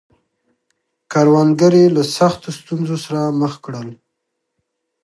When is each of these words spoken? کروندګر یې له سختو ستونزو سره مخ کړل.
کروندګر 1.11 1.73
یې 1.81 1.87
له 1.95 2.03
سختو 2.17 2.49
ستونزو 2.59 2.97
سره 3.05 3.21
مخ 3.39 3.53
کړل. 3.65 3.89